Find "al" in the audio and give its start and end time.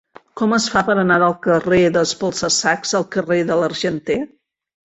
3.01-3.07